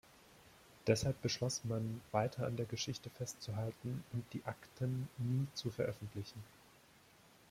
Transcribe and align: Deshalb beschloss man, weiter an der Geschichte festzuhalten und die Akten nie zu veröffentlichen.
Deshalb 0.87 1.21
beschloss 1.21 1.63
man, 1.63 2.01
weiter 2.11 2.47
an 2.47 2.57
der 2.57 2.65
Geschichte 2.65 3.11
festzuhalten 3.11 4.03
und 4.13 4.23
die 4.33 4.43
Akten 4.45 5.07
nie 5.19 5.45
zu 5.53 5.69
veröffentlichen. 5.69 6.43